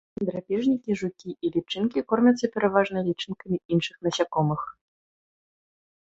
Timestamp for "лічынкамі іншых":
3.09-3.95